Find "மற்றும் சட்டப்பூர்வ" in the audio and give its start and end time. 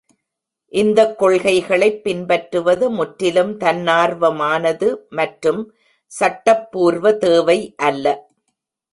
5.09-7.11